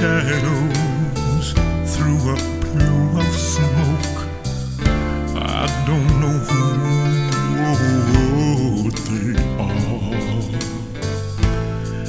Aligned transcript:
shadows 0.00 1.52
through 1.84 2.32
a 2.32 2.36
plume 2.62 3.16
of 3.18 3.32
smoke. 3.36 4.18
I 5.36 5.68
don't 5.86 6.12
know 6.22 6.38
who 6.48 6.64
they 9.08 9.30
are. 9.60 10.14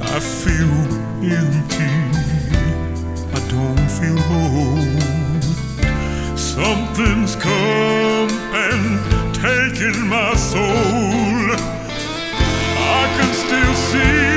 I 0.00 0.20
feel 0.20 0.74
empty. 1.40 1.92
I 3.36 3.40
don't 3.50 3.88
feel 3.98 4.20
whole. 4.30 5.00
Something's 6.36 7.34
come 7.34 8.30
and 8.64 8.84
taken 9.34 9.94
my 10.06 10.34
soul. 10.36 11.56
I 12.78 13.02
can 13.16 13.30
still 13.34 13.74
see 13.74 14.31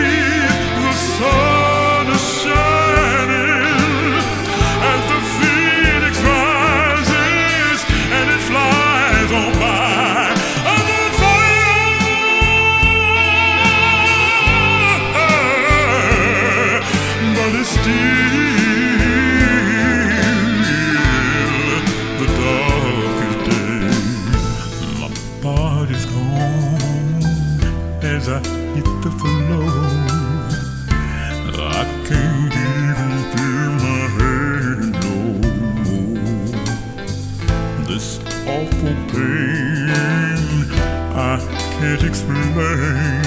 hit 28.75 29.01
the 29.01 29.11
floor. 29.11 29.69
I 31.57 31.83
can't 32.07 32.53
even 32.67 33.13
feel 33.31 33.71
my 33.85 34.01
head 34.17 34.79
no 35.03 35.15
more. 35.85 36.25
This 37.87 38.07
awful 38.45 38.95
pain 39.13 39.87
I 41.15 41.39
can't 41.79 42.03
explain, 42.03 43.24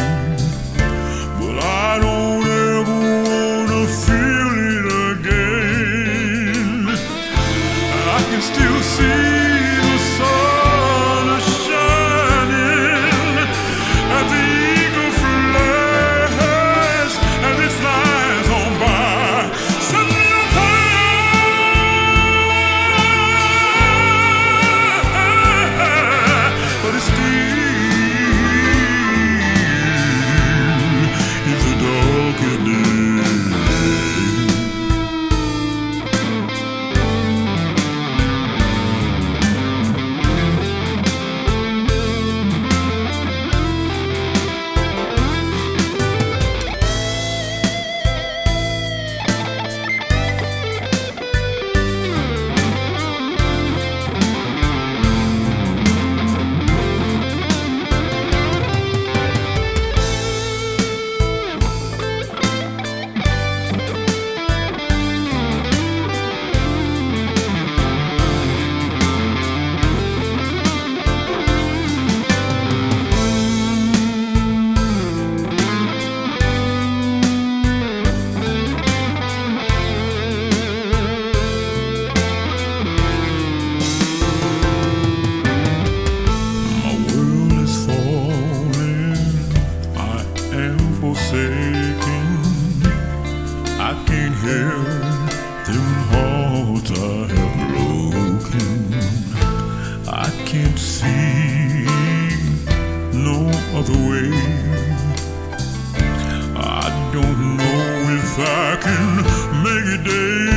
I 106.57 107.11
don't 107.15 107.57
know 107.57 107.91
if 108.19 108.39
I 108.39 108.77
can 108.83 109.25
make 109.65 109.87
it 109.95 110.05
day 110.05 110.48